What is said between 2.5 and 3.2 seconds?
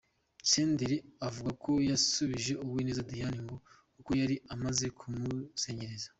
Uwineza